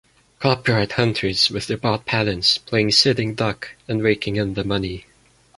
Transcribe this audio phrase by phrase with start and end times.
[0.39, 5.05] Copyright hunters with their bought patents playing sitting duck and raking in the money.